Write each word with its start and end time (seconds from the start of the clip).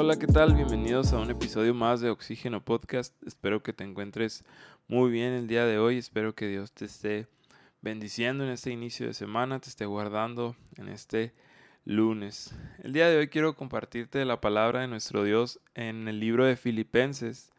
Hola, 0.00 0.16
¿qué 0.16 0.28
tal? 0.28 0.54
Bienvenidos 0.54 1.12
a 1.12 1.18
un 1.18 1.28
episodio 1.28 1.74
más 1.74 2.00
de 2.00 2.08
Oxígeno 2.08 2.64
Podcast. 2.64 3.20
Espero 3.26 3.64
que 3.64 3.72
te 3.72 3.82
encuentres 3.82 4.44
muy 4.86 5.10
bien 5.10 5.32
el 5.32 5.48
día 5.48 5.66
de 5.66 5.80
hoy. 5.80 5.98
Espero 5.98 6.36
que 6.36 6.46
Dios 6.46 6.70
te 6.70 6.84
esté 6.84 7.26
bendiciendo 7.82 8.44
en 8.44 8.50
este 8.50 8.70
inicio 8.70 9.08
de 9.08 9.12
semana, 9.12 9.58
te 9.58 9.68
esté 9.68 9.86
guardando 9.86 10.54
en 10.76 10.88
este 10.88 11.34
lunes. 11.84 12.54
El 12.84 12.92
día 12.92 13.08
de 13.08 13.18
hoy 13.18 13.26
quiero 13.26 13.56
compartirte 13.56 14.24
la 14.24 14.40
palabra 14.40 14.82
de 14.82 14.86
nuestro 14.86 15.24
Dios 15.24 15.58
en 15.74 16.06
el 16.06 16.20
libro 16.20 16.44
de 16.44 16.54
Filipenses, 16.54 17.50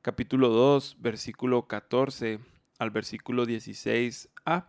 capítulo 0.00 0.50
2, 0.50 0.98
versículo 1.00 1.66
14 1.66 2.38
al 2.78 2.90
versículo 2.92 3.44
16a. 3.44 4.68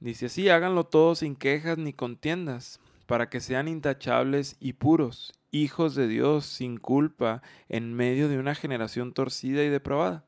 Dice 0.00 0.26
así, 0.26 0.48
háganlo 0.48 0.84
todo 0.84 1.16
sin 1.16 1.36
quejas 1.36 1.76
ni 1.76 1.92
contiendas, 1.92 2.80
para 3.04 3.28
que 3.28 3.40
sean 3.40 3.68
intachables 3.68 4.56
y 4.58 4.72
puros, 4.72 5.34
hijos 5.54 5.94
de 5.94 6.08
Dios 6.08 6.44
sin 6.44 6.78
culpa, 6.78 7.42
en 7.68 7.94
medio 7.94 8.28
de 8.28 8.38
una 8.38 8.54
generación 8.54 9.12
torcida 9.12 9.62
y 9.62 9.68
depravada. 9.68 10.24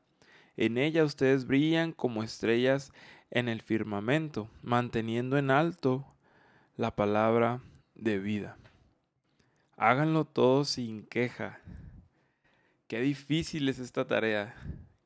En 0.55 0.77
ella 0.77 1.03
ustedes 1.03 1.45
brillan 1.45 1.91
como 1.91 2.23
estrellas 2.23 2.93
en 3.29 3.49
el 3.49 3.61
firmamento, 3.61 4.49
manteniendo 4.61 5.37
en 5.37 5.51
alto 5.51 6.05
la 6.77 6.95
palabra 6.95 7.61
de 7.93 8.19
vida. 8.19 8.57
Háganlo 9.75 10.25
todo 10.25 10.63
sin 10.63 11.05
queja. 11.05 11.59
Qué 12.87 13.01
difícil 13.01 13.67
es 13.67 13.79
esta 13.79 14.07
tarea. 14.07 14.55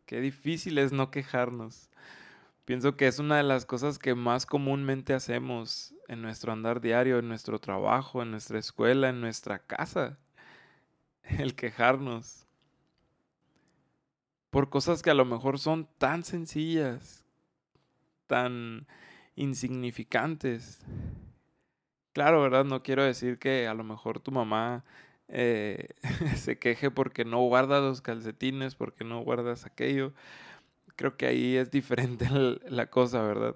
Qué 0.05 0.21
difícil 0.21 0.77
es 0.77 0.91
no 0.91 1.09
quejarnos. 1.09 1.89
Pienso 2.63 2.95
que 2.95 3.07
es 3.07 3.17
una 3.17 3.37
de 3.37 3.43
las 3.43 3.65
cosas 3.65 3.97
que 3.97 4.13
más 4.13 4.45
comúnmente 4.45 5.13
hacemos 5.13 5.95
en 6.11 6.21
nuestro 6.21 6.51
andar 6.51 6.81
diario, 6.81 7.19
en 7.19 7.27
nuestro 7.27 7.59
trabajo, 7.59 8.21
en 8.21 8.31
nuestra 8.31 8.59
escuela, 8.59 9.09
en 9.09 9.21
nuestra 9.21 9.59
casa. 9.59 10.17
El 11.23 11.55
quejarnos. 11.55 12.45
Por 14.49 14.69
cosas 14.69 15.01
que 15.01 15.09
a 15.09 15.13
lo 15.13 15.23
mejor 15.23 15.59
son 15.59 15.87
tan 15.97 16.23
sencillas, 16.23 17.25
tan 18.27 18.85
insignificantes. 19.35 20.81
Claro, 22.11 22.41
¿verdad? 22.41 22.65
No 22.65 22.83
quiero 22.83 23.03
decir 23.03 23.39
que 23.39 23.67
a 23.67 23.73
lo 23.73 23.85
mejor 23.85 24.19
tu 24.19 24.31
mamá 24.31 24.83
eh, 25.29 25.87
se 26.35 26.59
queje 26.59 26.91
porque 26.91 27.23
no 27.23 27.39
guarda 27.43 27.79
los 27.79 28.01
calcetines, 28.01 28.75
porque 28.75 29.05
no 29.05 29.21
guardas 29.21 29.65
aquello 29.65 30.13
creo 30.95 31.17
que 31.17 31.25
ahí 31.25 31.55
es 31.55 31.71
diferente 31.71 32.27
la 32.69 32.87
cosa, 32.87 33.23
¿verdad? 33.23 33.55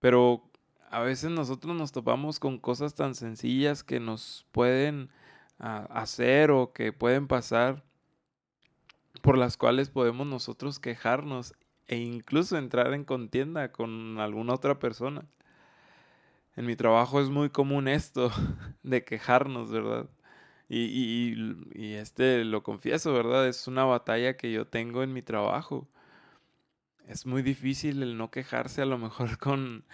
Pero 0.00 0.50
a 0.90 1.00
veces 1.00 1.30
nosotros 1.30 1.76
nos 1.76 1.92
topamos 1.92 2.38
con 2.38 2.58
cosas 2.58 2.94
tan 2.94 3.14
sencillas 3.14 3.82
que 3.82 4.00
nos 4.00 4.46
pueden 4.52 5.10
ah, 5.58 5.86
hacer 5.90 6.50
o 6.50 6.72
que 6.72 6.92
pueden 6.92 7.26
pasar 7.28 7.82
por 9.22 9.38
las 9.38 9.56
cuales 9.56 9.90
podemos 9.90 10.26
nosotros 10.26 10.78
quejarnos 10.78 11.54
e 11.88 11.96
incluso 11.98 12.56
entrar 12.56 12.92
en 12.94 13.04
contienda 13.04 13.72
con 13.72 14.18
alguna 14.18 14.54
otra 14.54 14.78
persona. 14.78 15.24
En 16.56 16.66
mi 16.66 16.76
trabajo 16.76 17.20
es 17.20 17.28
muy 17.28 17.50
común 17.50 17.88
esto 17.88 18.30
de 18.82 19.04
quejarnos, 19.04 19.70
¿verdad? 19.70 20.08
Y, 20.68 21.34
y, 21.74 21.94
este 21.94 22.44
lo 22.44 22.64
confieso, 22.64 23.12
¿verdad? 23.12 23.46
Es 23.46 23.68
una 23.68 23.84
batalla 23.84 24.36
que 24.36 24.50
yo 24.50 24.66
tengo 24.66 25.04
en 25.04 25.12
mi 25.12 25.22
trabajo. 25.22 25.88
Es 27.06 27.24
muy 27.24 27.42
difícil 27.42 28.02
el 28.02 28.16
no 28.16 28.32
quejarse 28.32 28.82
a 28.82 28.86
lo 28.86 28.98
mejor 28.98 29.38
con, 29.38 29.84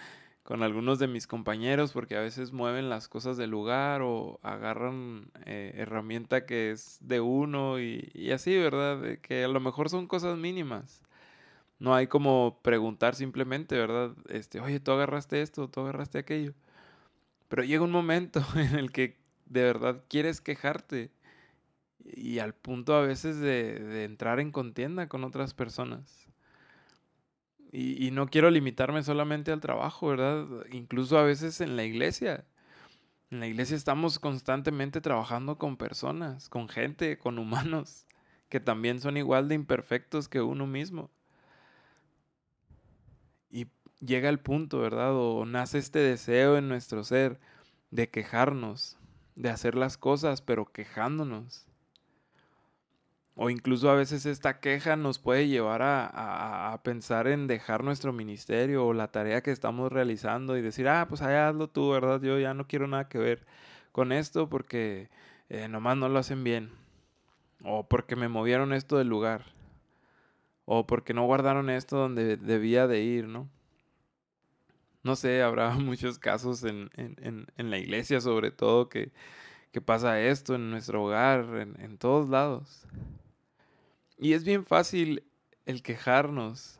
con 0.43 0.61
algunos 0.61 0.99
de 0.99 1.07
mis 1.07 1.27
compañeros 1.27 1.93
porque 1.93 2.17
a 2.17 2.21
veces 2.21 2.51
mueven 2.51 2.89
las 2.89 3.07
cosas 3.07 3.37
del 3.37 3.49
lugar 3.49 4.01
o 4.01 4.39
agarran 4.43 5.31
eh, 5.45 5.73
herramienta 5.77 6.45
que 6.45 6.71
es 6.71 6.97
de 7.01 7.21
uno 7.21 7.79
y, 7.79 8.11
y 8.13 8.31
así, 8.31 8.57
¿verdad? 8.57 9.19
Que 9.21 9.45
a 9.45 9.47
lo 9.47 9.59
mejor 9.59 9.89
son 9.89 10.07
cosas 10.07 10.37
mínimas. 10.37 11.01
No 11.79 11.95
hay 11.95 12.07
como 12.07 12.59
preguntar 12.61 13.15
simplemente, 13.15 13.77
¿verdad? 13.77 14.11
Este, 14.29 14.59
oye, 14.59 14.79
tú 14.79 14.91
agarraste 14.91 15.41
esto, 15.41 15.69
tú 15.69 15.81
agarraste 15.81 16.17
aquello. 16.19 16.53
Pero 17.49 17.63
llega 17.63 17.83
un 17.83 17.91
momento 17.91 18.43
en 18.55 18.75
el 18.79 18.91
que 18.91 19.17
de 19.45 19.63
verdad 19.63 20.03
quieres 20.07 20.41
quejarte 20.41 21.11
y 22.05 22.39
al 22.39 22.53
punto 22.53 22.95
a 22.95 23.01
veces 23.01 23.39
de, 23.39 24.03
entrar 24.03 24.39
en 24.39 24.51
contienda 24.51 25.07
con 25.07 25.23
otras 25.23 25.53
personas. 25.53 26.22
Y, 27.75 28.11
no 28.11 28.27
quiero 28.27 28.51
limitarme 28.51 29.01
solamente 29.01 29.51
al 29.51 29.59
trabajo, 29.59 30.09
¿verdad? 30.09 30.45
Incluso 30.71 31.17
a 31.17 31.23
veces 31.23 31.59
en 31.59 31.75
la 31.75 31.83
iglesia. 31.83 32.45
En 33.31 33.39
la 33.39 33.47
iglesia 33.47 33.75
estamos 33.75 34.19
constantemente 34.19 35.01
trabajando 35.01 35.57
con 35.57 35.75
personas, 35.75 36.49
con 36.49 36.69
gente, 36.69 37.17
con 37.17 37.39
humanos, 37.39 38.05
que 38.49 38.59
también 38.59 39.01
son 39.01 39.17
igual 39.17 39.47
de 39.47 39.55
imperfectos 39.55 40.29
que 40.29 40.39
uno 40.39 40.67
mismo. 40.67 41.09
Y 43.49 43.65
llega 43.99 44.29
el 44.29 44.39
punto, 44.39 44.77
¿verdad? 44.77 45.15
O 45.15 45.43
nace 45.47 45.79
este 45.79 45.97
deseo 45.97 46.57
en 46.57 46.69
nuestro 46.69 47.03
ser 47.03 47.39
de 47.89 48.07
quejarnos, 48.07 48.99
de 49.33 49.49
hacer 49.49 49.73
las 49.73 49.97
cosas, 49.97 50.43
pero 50.43 50.71
quejándonos. 50.71 51.65
O 53.35 53.49
incluso 53.49 53.89
a 53.89 53.95
veces 53.95 54.25
esta 54.25 54.59
queja 54.59 54.95
nos 54.95 55.17
puede 55.17 55.47
llevar 55.47 55.81
a, 55.83 56.79
pensar 56.83 57.27
en 57.27 57.47
dejar 57.47 57.83
nuestro 57.83 58.13
ministerio 58.13 58.85
o 58.85 58.93
la 58.93 59.11
tarea 59.11 59.41
que 59.41 59.51
estamos 59.51 59.91
realizando 59.91 60.57
y 60.57 60.61
decir, 60.61 60.87
ah, 60.87 61.07
pues 61.09 61.21
allá 61.21 61.49
hazlo 61.49 61.67
tú, 61.69 61.89
¿verdad? 61.89 62.21
Yo 62.21 62.37
ya 62.39 62.53
no 62.53 62.67
quiero 62.67 62.87
nada 62.87 63.09
que 63.09 63.17
ver 63.17 63.45
con 63.91 64.11
esto 64.11 64.49
porque 64.49 65.09
eh, 65.49 65.67
nomás 65.67 65.97
no 65.97 66.09
lo 66.09 66.19
hacen 66.19 66.43
bien. 66.43 66.71
O 67.63 67.87
porque 67.87 68.15
me 68.15 68.27
movieron 68.27 68.73
esto 68.73 68.97
del 68.97 69.07
lugar. 69.07 69.45
O 70.65 70.85
porque 70.85 71.13
no 71.13 71.25
guardaron 71.25 71.69
esto 71.69 71.97
donde 71.97 72.37
debía 72.37 72.87
de 72.87 73.01
ir, 73.01 73.27
¿no? 73.27 73.49
no 75.03 75.15
sé, 75.15 75.41
habrá 75.43 75.71
muchos 75.71 76.19
casos 76.19 76.63
en, 76.63 76.89
en, 76.95 77.47
en 77.57 77.69
la 77.69 77.77
iglesia 77.77 78.21
sobre 78.21 78.51
todo 78.51 78.89
que, 78.89 79.11
que, 79.71 79.81
pasa 79.81 80.21
esto 80.21 80.55
en 80.55 80.71
nuestro 80.71 81.03
hogar, 81.03 81.45
en 81.79 81.97
todos 81.97 82.29
lados. 82.29 82.87
Y 84.23 84.31
es 84.31 84.45
bien 84.45 84.63
fácil 84.63 85.25
el 85.65 85.83
quejarnos. 85.83 86.79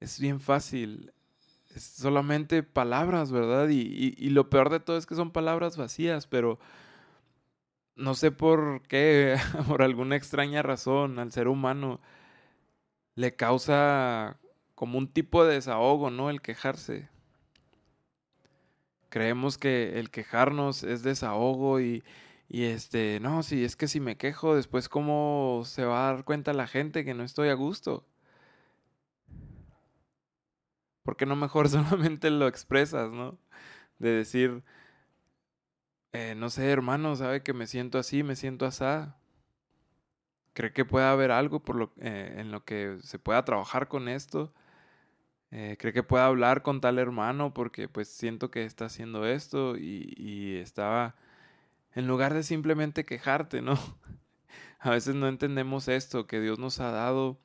Es 0.00 0.20
bien 0.20 0.38
fácil. 0.38 1.14
Es 1.74 1.82
solamente 1.82 2.62
palabras, 2.62 3.32
¿verdad? 3.32 3.70
Y, 3.70 3.80
y, 3.80 4.14
y, 4.18 4.28
lo 4.28 4.50
peor 4.50 4.68
de 4.68 4.80
todo 4.80 4.98
es 4.98 5.06
que 5.06 5.14
son 5.14 5.30
palabras 5.30 5.78
vacías, 5.78 6.26
pero 6.26 6.58
no 7.94 8.14
sé 8.14 8.32
por 8.32 8.82
qué, 8.82 9.38
por 9.66 9.80
alguna 9.80 10.16
extraña 10.16 10.60
razón, 10.60 11.18
al 11.18 11.32
ser 11.32 11.48
humano 11.48 12.02
le 13.14 13.34
causa 13.34 14.36
como 14.74 14.98
un 14.98 15.08
tipo 15.08 15.42
de 15.46 15.54
desahogo, 15.54 16.10
¿no? 16.10 16.28
El 16.28 16.42
quejarse. 16.42 17.08
Creemos 19.08 19.56
que 19.56 19.98
el 19.98 20.10
quejarnos 20.10 20.82
es 20.82 21.02
desahogo 21.02 21.80
y, 21.80 22.04
y 22.48 22.64
este, 22.64 23.20
no, 23.20 23.42
si 23.42 23.64
es 23.64 23.76
que 23.76 23.88
si 23.88 24.00
me 24.00 24.16
quejo, 24.16 24.54
después 24.56 24.88
cómo 24.88 25.62
se 25.64 25.84
va 25.84 26.08
a 26.08 26.12
dar 26.14 26.24
cuenta 26.24 26.52
la 26.52 26.66
gente 26.66 27.04
que 27.04 27.14
no 27.14 27.24
estoy 27.24 27.48
a 27.48 27.54
gusto. 27.54 28.06
¿Por 31.02 31.16
qué 31.16 31.26
no 31.26 31.36
mejor 31.36 31.68
solamente 31.70 32.30
lo 32.30 32.48
expresas, 32.48 33.10
no? 33.12 33.38
De 33.98 34.10
decir, 34.10 34.64
eh, 36.12 36.34
no 36.36 36.50
sé, 36.50 36.70
hermano, 36.70 37.14
sabe 37.16 37.42
que 37.42 37.52
me 37.52 37.66
siento 37.66 37.98
así, 37.98 38.22
me 38.22 38.36
siento 38.36 38.66
asá. 38.66 39.16
¿Cree 40.54 40.72
que 40.72 40.84
pueda 40.86 41.10
haber 41.12 41.30
algo 41.30 41.60
por 41.62 41.76
lo, 41.76 41.92
eh, 42.00 42.36
en 42.38 42.50
lo 42.50 42.64
que 42.64 42.98
se 43.02 43.18
pueda 43.18 43.44
trabajar 43.44 43.88
con 43.88 44.08
esto? 44.08 44.52
eh, 45.50 45.76
cree 45.78 45.92
que 45.92 46.02
pueda 46.02 46.26
hablar 46.26 46.62
con 46.62 46.80
tal 46.80 46.98
hermano 46.98 47.54
porque 47.54 47.88
pues 47.88 48.08
siento 48.08 48.50
que 48.50 48.64
está 48.64 48.86
haciendo 48.86 49.26
esto 49.26 49.76
y, 49.76 50.12
y 50.16 50.56
estaba, 50.56 51.16
en 51.96 52.06
lugar 52.06 52.34
de 52.34 52.42
simplemente 52.42 53.04
quejarte, 53.04 53.62
¿no? 53.62 53.74
A 54.78 54.90
veces 54.90 55.14
no 55.14 55.26
entendemos 55.26 55.88
esto, 55.88 56.26
que 56.26 56.40
Dios 56.40 56.58
nos 56.58 56.78
ha 56.78 56.90
dado 56.90 57.40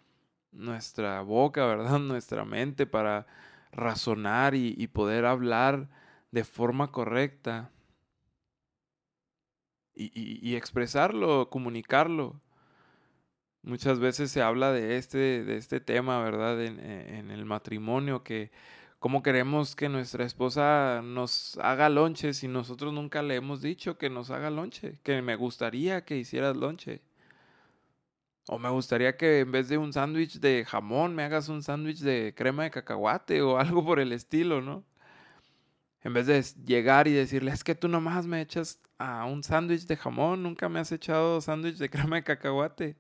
nuestra 0.51 1.21
boca, 1.21 1.65
¿verdad? 1.65 1.99
Nuestra 1.99 2.43
mente 2.45 2.85
para 2.85 3.25
razonar 3.71 4.53
y, 4.53 4.85
poder 4.87 5.25
hablar 5.25 5.87
de 6.31 6.43
forma 6.43 6.91
correcta 6.91 7.71
y, 9.95 10.55
expresarlo, 10.55 11.49
comunicarlo. 11.49 12.41
Muchas 13.63 13.99
veces 13.99 14.31
se 14.31 14.41
habla 14.41 14.73
de 14.73 14.97
este, 14.97 15.45
de 15.45 15.55
este 15.55 15.79
tema, 15.79 16.21
¿verdad? 16.21 16.61
En, 16.61 16.79
en, 16.81 17.31
el 17.31 17.45
matrimonio, 17.45 18.23
que 18.23 18.51
cómo 19.01 19.23
queremos 19.23 19.75
que 19.75 19.89
nuestra 19.89 20.25
esposa 20.25 21.01
nos 21.03 21.57
haga 21.57 21.89
lonche 21.89 22.35
si 22.35 22.47
nosotros 22.47 22.93
nunca 22.93 23.23
le 23.23 23.35
hemos 23.35 23.59
dicho 23.63 23.97
que 23.97 24.11
nos 24.11 24.29
haga 24.29 24.51
lonche, 24.51 24.99
que 25.03 25.23
me 25.23 25.35
gustaría 25.35 26.05
que 26.05 26.17
hicieras 26.17 26.55
lonche. 26.55 27.01
O 28.47 28.59
me 28.59 28.69
gustaría 28.69 29.17
que 29.17 29.39
en 29.39 29.51
vez 29.51 29.69
de 29.69 29.79
un 29.79 29.91
sándwich 29.91 30.39
de 30.39 30.65
jamón 30.65 31.15
me 31.15 31.23
hagas 31.23 31.49
un 31.49 31.63
sándwich 31.63 31.99
de 32.01 32.35
crema 32.37 32.63
de 32.63 32.69
cacahuate 32.71 33.41
o 33.41 33.57
algo 33.59 33.83
por 33.83 33.99
el 33.99 34.11
estilo, 34.13 34.61
¿no? 34.61 34.85
En 36.03 36.13
vez 36.13 36.27
de 36.27 36.43
llegar 36.63 37.07
y 37.07 37.11
decirle, 37.13 37.51
es 37.51 37.63
que 37.63 37.73
tú 37.75 37.87
nomás 37.87 38.27
me 38.27 38.39
echas 38.41 38.79
a 38.99 39.25
un 39.25 39.41
sándwich 39.43 39.87
de 39.87 39.97
jamón, 39.97 40.43
nunca 40.43 40.69
me 40.69 40.79
has 40.79 40.91
echado 40.91 41.41
sándwich 41.41 41.77
de 41.77 41.89
crema 41.91 42.17
de 42.17 42.23
cacahuate. 42.23 42.95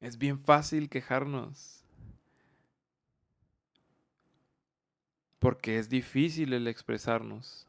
Es 0.00 0.16
bien 0.16 0.40
fácil 0.40 0.88
quejarnos. 0.88 1.79
Porque 5.50 5.80
es 5.80 5.88
difícil 5.88 6.52
el 6.52 6.68
expresarnos. 6.68 7.66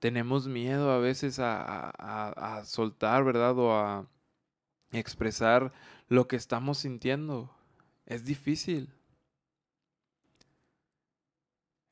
Tenemos 0.00 0.48
miedo 0.48 0.90
a 0.90 0.98
veces 0.98 1.38
a, 1.38 1.90
a 1.90 2.64
soltar, 2.64 3.22
¿verdad? 3.22 3.56
O 3.56 3.72
a 3.72 4.08
expresar 4.90 5.72
lo 6.08 6.26
que 6.26 6.34
estamos 6.34 6.78
sintiendo. 6.78 7.48
Es 8.06 8.24
difícil. 8.24 8.92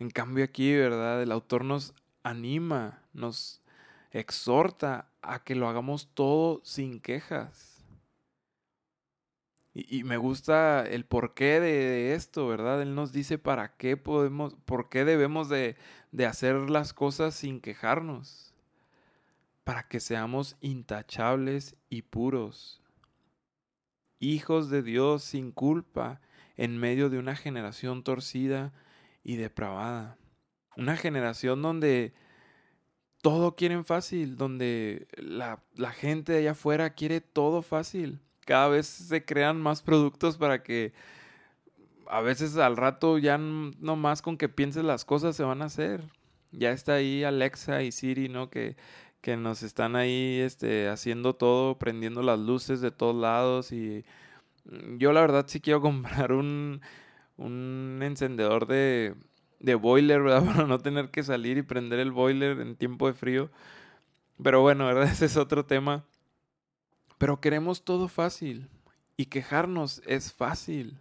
En 0.01 0.11
cambio 0.11 0.45
aquí, 0.45 0.75
¿verdad? 0.75 1.23
El 1.23 1.31
autor 1.31 1.65
nos 1.65 1.95
anima, 2.25 3.05
nos 3.13 3.63
exhorta 4.11 5.13
a 5.23 5.45
que 5.45 5.55
lo 5.55 5.69
hagamos 5.69 6.09
todo 6.13 6.61
sin 6.65 6.99
quejas. 6.99 7.70
Y, 9.73 10.03
me 10.03 10.17
gusta 10.17 10.85
el 10.85 11.05
porqué 11.05 11.61
de, 11.61 12.15
esto, 12.15 12.49
¿verdad? 12.49 12.83
Él 12.83 12.95
nos 12.95 13.13
dice 13.13 13.39
para 13.39 13.77
qué 13.77 13.97
podemos, 13.97 14.57
por 14.65 14.89
qué 14.89 15.05
debemos 15.05 15.49
de, 15.49 15.77
de 16.11 16.27
hacer 16.27 16.71
las 16.71 16.93
cosas 16.93 17.35
sin 17.35 17.61
quejarnos. 17.61 18.53
Para 19.65 19.87
que 19.87 20.01
seamos 20.01 20.57
intachables 20.61 21.77
y 21.89 22.03
puros. 22.03 22.83
Hijos 24.19 24.71
de 24.71 24.83
Dios 24.83 25.23
sin 25.23 25.53
culpa 25.53 26.21
en 26.57 26.77
medio 26.77 27.09
de 27.09 27.19
una 27.19 27.37
generación 27.37 28.03
torcida 28.03 28.73
y 29.23 29.37
depravada. 29.37 30.19
Una 30.77 30.97
generación 30.97 31.63
donde 31.63 32.13
todo 33.23 33.55
quieren 33.55 33.85
fácil, 33.85 34.37
donde 34.37 35.09
la, 35.17 35.63
gente 35.93 36.33
de 36.33 36.39
allá 36.39 36.51
afuera 36.53 36.91
quiere 36.95 37.21
todo 37.21 37.63
fácil. 37.63 38.21
Cada 38.51 38.67
vez 38.67 38.89
se 38.89 39.25
crean 39.25 39.61
más 39.63 39.81
productos 39.81 40.37
para 40.37 40.65
que 40.65 40.93
a 42.09 42.21
veces 42.21 42.57
al 42.57 42.77
rato 42.77 43.17
ya 43.19 43.39
no 43.39 43.95
más 43.95 44.23
con 44.23 44.37
que 44.37 44.49
pienses 44.49 44.83
las 44.83 45.05
cosas 45.05 45.37
se 45.37 45.45
van 45.45 45.63
a 45.63 45.67
hacer. 45.67 46.03
Ya 46.51 46.73
está 46.73 46.95
ahí 46.95 47.23
Alexa 47.23 47.85
y 47.85 47.93
Siri, 47.93 48.29
¿no? 48.29 48.51
Que, 48.51 48.77
que 49.21 49.37
nos 49.37 49.63
están 49.63 49.95
ahí 49.95 50.41
este, 50.41 50.89
haciendo 50.89 51.35
todo, 51.37 51.79
prendiendo 51.79 52.23
las 52.25 52.41
luces 52.41 52.81
de 52.81 52.91
todos 52.91 53.15
lados 53.15 53.71
y 53.71 54.05
mm, 54.65 54.99
yo 54.99 55.13
la 55.13 55.21
verdad 55.21 55.45
sí 55.47 55.61
quiero 55.61 55.81
comprar 55.83 56.33
un, 56.33 56.81
un 57.37 58.01
encendedor 58.03 58.67
de, 58.67 59.15
de 59.61 59.77
boiler, 59.77 60.23
¿verdad? 60.23 60.45
Para 60.57 60.67
no 60.67 60.81
tener 60.81 61.11
que 61.13 61.23
salir 61.23 61.57
y 61.57 61.63
prender 61.63 62.01
el 62.01 62.11
boiler 62.11 62.59
en 62.61 62.75
tiempo 62.75 63.07
de 63.07 63.15
frío. 63.15 63.49
Pero 64.43 64.63
bueno, 64.63 64.87
¿verdad? 64.87 65.05
Ese 65.13 65.27
es 65.27 65.37
otro 65.37 65.65
tema. 65.67 66.05
Pero 67.21 67.39
queremos 67.39 67.85
todo 67.85 68.09
fácil. 68.09 68.71
Y 69.19 69.27
quejarnos 69.27 70.01
es 70.07 70.33
fácil. 70.33 70.99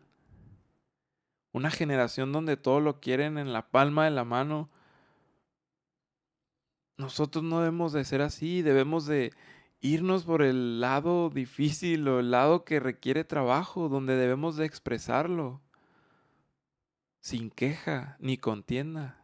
Una 1.54 1.72
generación 1.72 2.34
donde 2.34 2.58
todo 2.58 2.82
lo 2.82 3.00
quieren 3.00 3.38
en 3.38 3.54
la 3.54 3.72
palma 3.72 4.04
de 4.04 4.12
la 4.12 4.26
mano. 4.26 4.68
Nosotros 6.98 7.46
no 7.46 7.62
debemos 7.62 7.94
de 7.94 8.04
ser 8.04 8.22
así, 8.22 8.62
debemos 8.62 9.06
de 9.06 9.32
irnos 9.80 10.26
por 10.26 10.42
el 10.42 10.82
lado 10.82 11.30
difícil 11.30 12.06
o 12.10 12.20
el 12.20 12.32
lado 12.32 12.66
que 12.66 12.82
requiere 12.82 13.24
trabajo, 13.24 13.88
donde 13.88 14.18
debemos 14.18 14.58
de 14.58 14.66
expresarlo 14.66 15.62
sin 17.22 17.50
queja 17.50 18.18
ni 18.20 18.38
contienda, 18.38 19.24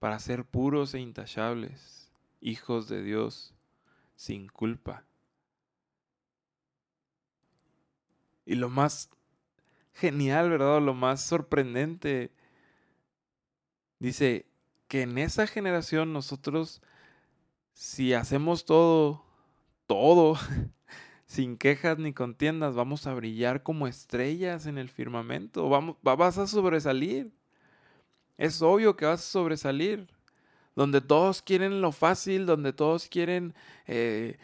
para 0.00 0.18
ser 0.18 0.44
puros 0.44 0.92
e 0.92 1.00
intachables, 1.00 2.12
hijos 2.42 2.88
de 2.88 3.02
Dios, 3.02 3.54
sin 4.16 4.48
culpa. 4.48 5.06
Y 8.46 8.54
lo 8.54 8.70
más 8.70 9.10
genial, 9.92 10.48
¿verdad? 10.50 10.80
Lo 10.80 10.94
más 10.94 11.20
sorprendente, 11.20 12.30
dice 13.98 14.46
que 14.88 15.02
en 15.02 15.18
esa 15.18 15.46
generación 15.46 16.12
nosotros, 16.12 16.80
si 17.72 18.14
hacemos 18.14 18.64
todo, 18.64 19.24
todo, 19.86 20.38
sin 21.26 21.56
quejas 21.58 21.98
ni 21.98 22.12
contiendas, 22.12 22.76
vamos 22.76 23.06
a 23.06 23.14
brillar 23.14 23.64
como 23.64 23.88
estrellas 23.88 24.66
en 24.66 24.78
el 24.78 24.88
firmamento, 24.88 25.68
vamos, 25.68 25.96
vas 26.02 26.38
a 26.38 26.46
sobresalir. 26.46 27.32
Es 28.38 28.62
obvio 28.62 28.96
que 28.96 29.06
vas 29.06 29.20
a 29.20 29.30
sobresalir. 29.30 30.08
Donde 30.76 31.00
todos 31.00 31.40
quieren 31.40 31.80
lo 31.80 31.90
fácil, 31.90 32.46
donde 32.46 32.72
todos 32.72 33.08
quieren... 33.08 33.54
Eh, 33.86 34.38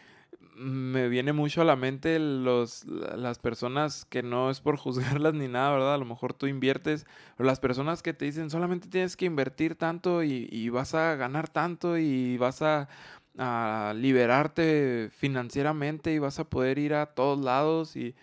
me 0.55 1.09
viene 1.09 1.33
mucho 1.33 1.61
a 1.61 1.65
la 1.65 1.75
mente 1.75 2.19
los, 2.19 2.85
las 2.85 3.39
personas 3.39 4.05
que 4.05 4.23
no 4.23 4.49
es 4.51 4.61
por 4.61 4.77
juzgarlas 4.77 5.33
ni 5.33 5.47
nada, 5.47 5.71
¿verdad? 5.71 5.95
A 5.95 5.97
lo 5.97 6.05
mejor 6.05 6.33
tú 6.33 6.47
inviertes, 6.47 7.05
pero 7.37 7.47
las 7.47 7.59
personas 7.59 8.03
que 8.03 8.13
te 8.13 8.25
dicen 8.25 8.49
solamente 8.49 8.87
tienes 8.89 9.17
que 9.17 9.25
invertir 9.25 9.75
tanto 9.75 10.23
y, 10.23 10.47
y 10.51 10.69
vas 10.69 10.93
a 10.95 11.15
ganar 11.15 11.49
tanto 11.49 11.97
y 11.97 12.37
vas 12.37 12.61
a 12.61 12.89
a 13.37 13.93
liberarte 13.95 15.09
financieramente 15.11 16.13
y 16.13 16.19
vas 16.19 16.39
a 16.39 16.49
poder 16.49 16.77
ir 16.77 16.93
a 16.93 17.07
todos 17.07 17.43
lados 17.43 17.95
y 17.95 18.15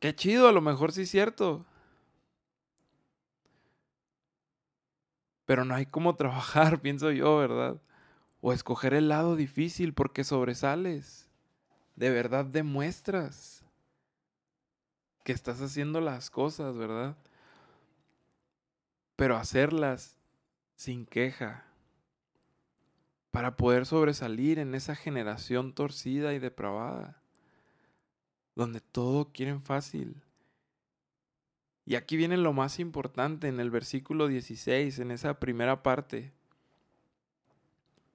qué 0.00 0.14
chido, 0.14 0.48
a 0.48 0.52
lo 0.52 0.60
mejor 0.60 0.92
sí 0.92 1.02
es 1.02 1.10
cierto. 1.10 1.66
Pero 5.44 5.64
no 5.64 5.74
hay 5.74 5.86
cómo 5.86 6.16
trabajar, 6.16 6.80
pienso 6.80 7.10
yo, 7.12 7.36
¿verdad? 7.38 7.80
O 8.42 8.54
escoger 8.54 8.94
el 8.94 9.08
lado 9.10 9.36
difícil 9.36 9.94
porque 9.94 10.24
sobresales. 10.24 11.31
De 11.96 12.10
verdad 12.10 12.44
demuestras 12.44 13.64
que 15.24 15.32
estás 15.32 15.60
haciendo 15.60 16.00
las 16.00 16.30
cosas, 16.30 16.76
¿verdad? 16.76 17.16
Pero 19.16 19.36
hacerlas 19.36 20.16
sin 20.74 21.06
queja, 21.06 21.64
para 23.30 23.56
poder 23.56 23.86
sobresalir 23.86 24.58
en 24.58 24.74
esa 24.74 24.94
generación 24.94 25.72
torcida 25.72 26.34
y 26.34 26.38
depravada, 26.38 27.22
donde 28.54 28.80
todo 28.80 29.32
quieren 29.32 29.62
fácil. 29.62 30.22
Y 31.86 31.94
aquí 31.94 32.16
viene 32.16 32.36
lo 32.36 32.52
más 32.52 32.78
importante 32.78 33.48
en 33.48 33.58
el 33.58 33.70
versículo 33.70 34.28
16, 34.28 34.98
en 34.98 35.10
esa 35.10 35.40
primera 35.40 35.82
parte. 35.82 36.30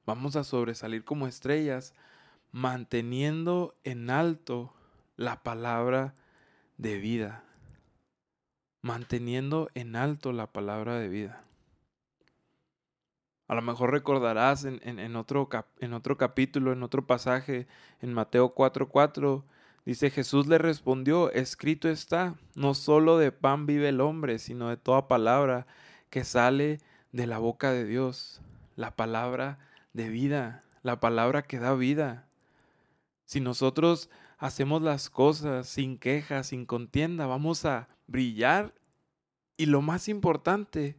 Vamos 0.06 0.36
a 0.36 0.44
sobresalir 0.44 1.04
como 1.04 1.28
estrellas, 1.28 1.94
manteniendo 2.52 3.76
en 3.84 4.10
alto 4.10 4.74
la 5.16 5.44
palabra 5.44 6.16
de 6.78 6.98
vida. 6.98 7.44
Manteniendo 8.82 9.70
en 9.74 9.96
alto 9.96 10.32
la 10.32 10.48
palabra 10.48 11.00
de 11.00 11.10
vida. 11.10 11.42
A 13.48 13.56
lo 13.56 13.62
mejor 13.62 13.92
recordarás 13.92 14.66
en, 14.66 14.82
en, 14.84 15.16
otro, 15.16 15.50
en 15.80 15.94
otro 15.94 16.18
capítulo, 16.18 16.74
en 16.74 16.84
otro 16.84 17.08
pasaje, 17.08 17.68
en 18.02 18.14
Mateo 18.14 18.54
4:4, 18.54 19.44
dice 19.86 20.10
Jesús 20.10 20.48
le 20.48 20.58
respondió, 20.58 21.32
escrito 21.32 21.88
está, 21.88 22.36
no 22.56 22.74
solo 22.74 23.18
de 23.18 23.32
pan 23.32 23.66
vive 23.66 23.88
el 23.88 24.02
hombre, 24.02 24.38
sino 24.40 24.68
de 24.68 24.76
toda 24.76 25.08
palabra 25.08 25.66
que 26.10 26.26
sale 26.26 26.80
de 27.14 27.26
la 27.26 27.38
boca 27.38 27.72
de 27.72 27.86
Dios, 27.86 28.42
la 28.76 28.96
palabra 28.96 29.60
de 29.94 30.10
vida, 30.10 30.64
la 30.84 31.00
palabra 31.00 31.44
que 31.44 31.60
da 31.60 31.74
vida. 31.74 32.27
Si 33.28 33.42
nosotros 33.42 34.10
hacemos 34.38 34.82
las 34.82 35.10
cosas 35.10 35.68
sin 35.68 35.98
quejas, 35.98 36.48
sin 36.48 36.66
contienda, 36.66 37.28
vamos 37.28 37.66
a 37.66 37.90
brillar 38.08 38.74
y 39.58 39.66
lo 39.66 39.82
más 39.82 40.08
importante, 40.08 40.98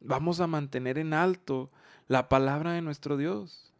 vamos 0.00 0.40
a 0.40 0.46
mantener 0.46 0.96
en 0.96 1.12
alto 1.12 1.70
la 2.08 2.30
palabra 2.30 2.72
de 2.72 2.80
nuestro 2.80 3.18
Dios. 3.18 3.74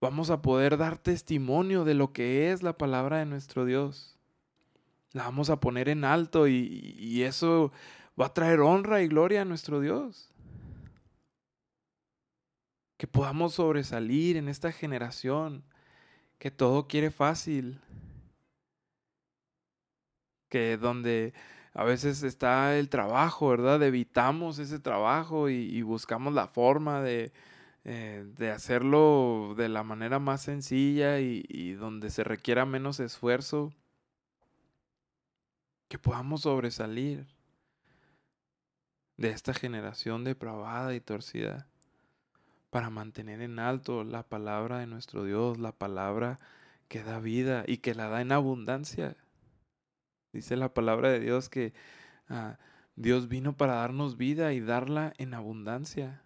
Vamos 0.00 0.30
a 0.30 0.40
poder 0.40 0.78
dar 0.78 0.96
testimonio 0.96 1.84
de 1.84 1.92
lo 1.92 2.14
que 2.14 2.50
es 2.50 2.62
la 2.62 2.78
palabra 2.78 3.18
de 3.18 3.26
nuestro 3.26 3.66
Dios. 3.66 4.16
La 5.12 5.24
vamos 5.24 5.50
a 5.50 5.60
poner 5.60 5.90
en 5.90 6.04
alto 6.04 6.48
y, 6.48 7.22
eso 7.24 7.72
va 8.18 8.26
a 8.26 8.34
traer 8.34 8.60
honra 8.60 9.02
y 9.02 9.08
gloria 9.08 9.42
a 9.42 9.44
nuestro 9.44 9.80
Dios. 9.80 10.30
Que 12.98 13.06
podamos 13.06 13.54
sobresalir 13.54 14.36
en 14.36 14.48
esta 14.48 14.72
generación 14.72 15.64
que 16.38 16.50
todo 16.50 16.88
quiere 16.88 17.10
fácil. 17.10 17.80
Que 20.50 20.76
donde 20.76 21.32
a 21.74 21.84
veces 21.84 22.22
está 22.24 22.76
el 22.76 22.88
trabajo, 22.88 23.50
¿verdad? 23.50 23.82
Evitamos 23.82 24.58
ese 24.58 24.80
trabajo 24.80 25.48
y, 25.48 25.80
buscamos 25.82 26.34
la 26.34 26.48
forma 26.48 27.00
de, 27.02 27.32
eh, 27.84 28.26
de, 28.36 28.50
hacerlo 28.50 29.54
de 29.56 29.68
la 29.68 29.84
manera 29.84 30.18
más 30.18 30.42
sencilla 30.42 31.20
y, 31.20 31.44
y 31.48 31.72
donde 31.74 32.10
se 32.10 32.24
requiera 32.24 32.66
menos 32.66 33.00
esfuerzo. 33.00 33.72
Que 35.88 35.98
podamos 35.98 36.42
sobresalir. 36.42 37.26
de 39.16 39.30
esta 39.30 39.52
generación 39.54 40.24
depravada 40.24 40.94
y 40.94 41.00
torcida, 41.00 41.66
para 42.70 42.90
mantener 42.90 43.40
en 43.40 43.58
alto 43.58 44.04
la 44.04 44.28
palabra 44.28 44.78
de 44.78 44.86
nuestro 44.86 45.24
Dios, 45.24 45.58
la 45.58 45.72
palabra 45.72 46.38
que 46.88 47.02
da 47.02 47.20
vida 47.20 47.64
y 47.66 47.78
que 47.78 47.94
la 47.94 48.08
da 48.08 48.20
en 48.20 48.32
abundancia. 48.32 49.16
Dice 50.32 50.56
la 50.56 50.74
palabra 50.74 51.10
de 51.10 51.20
Dios 51.20 51.48
que 51.48 51.72
ah, 52.28 52.58
Dios 52.96 53.28
vino 53.28 53.56
para 53.56 53.74
darnos 53.74 54.16
vida 54.16 54.52
y 54.52 54.60
darla 54.60 55.12
en 55.18 55.34
abundancia. 55.34 56.22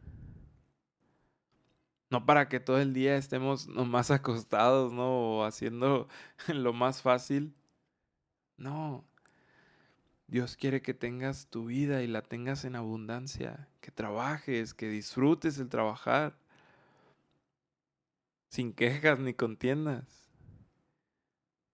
No 2.11 2.27
para 2.27 2.49
que 2.49 2.61
todo 2.61 2.79
el 2.79 2.93
día 2.93 3.17
estemos 3.17 3.69
nomás 3.69 4.11
acostados, 4.11 4.93
¿no? 4.93 5.39
O 5.39 5.45
haciendo 5.45 6.09
lo 6.49 6.73
más 6.73 7.03
fácil. 7.03 7.55
No. 8.57 9.05
Dios 10.33 10.57
quiere 10.57 10.81
que 10.81 10.95
tengas 10.95 11.49
tu 11.49 11.67
vida 11.67 12.03
y 12.03 12.07
la 12.07 12.23
tengas 12.23 12.65
en 12.65 12.75
abundancia, 12.75 13.69
que 13.83 13.91
trabajes, 13.91 14.73
que 14.73 14.89
disfrutes 14.89 15.59
el 15.59 15.69
trabajar, 15.69 16.39
sin 18.49 18.73
quejas 18.73 19.19
ni 19.19 19.35
contiendas, 19.35 20.31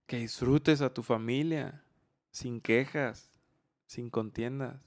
que 0.08 0.16
disfrutes 0.16 0.80
a 0.80 0.92
tu 0.92 1.04
familia, 1.04 1.84
sin 2.32 2.60
quejas, 2.60 3.30
sin 3.86 4.10
contiendas. 4.10 4.82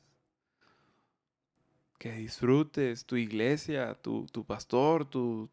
Que 1.98 2.12
disfrutes 2.12 3.06
tu 3.06 3.16
iglesia, 3.16 3.94
tu, 4.02 4.28
pastor, 4.46 5.06
tu, 5.06 5.50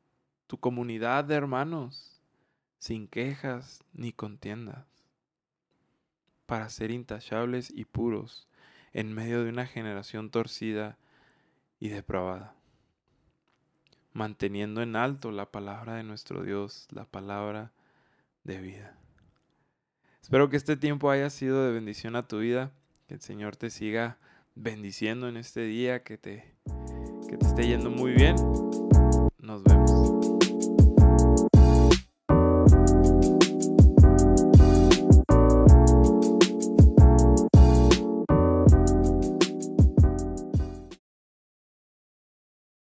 tu 0.49 0.59
comunidad 0.59 1.23
de 1.23 1.37
hermanos, 1.37 2.21
sin 2.81 3.07
quejas 3.07 3.85
ni 3.93 4.13
contiendas, 4.13 4.89
para 6.49 6.71
ser 6.71 6.91
intachables 6.91 7.71
y 7.71 7.85
puros 7.85 8.49
en 8.95 9.13
medio 9.13 9.45
de 9.45 9.51
una 9.51 9.67
generación 9.67 10.31
torcida 10.31 10.97
y 11.79 11.91
depravada, 11.91 12.55
manteniendo 14.15 14.81
en 14.81 14.97
alto 14.97 15.31
la 15.31 15.53
palabra 15.53 15.97
de 15.97 16.05
nuestro 16.05 16.43
Dios, 16.43 16.89
la 16.91 17.05
palabra 17.05 17.73
de 18.45 18.63
vida. 18.63 18.97
Espero 20.23 20.49
que 20.49 20.57
este 20.57 20.79
tiempo 20.79 21.11
haya 21.11 21.29
sido 21.29 21.67
de 21.67 21.73
bendición 21.73 22.17
a 22.17 22.27
tu 22.27 22.39
vida, 22.39 22.73
que 23.09 23.15
el 23.15 23.21
Señor 23.21 23.57
te 23.57 23.69
siga 23.69 24.17
bendiciendo 24.55 25.29
en 25.29 25.37
este 25.37 25.65
día, 25.65 26.03
que 26.03 26.17
te, 26.17 26.55
que 27.29 27.37
te 27.37 27.47
esté 27.47 27.67
yendo 27.67 27.91
muy 27.91 28.13
bien. 28.13 28.37
Nos 29.39 29.63
vemos. 29.65 29.78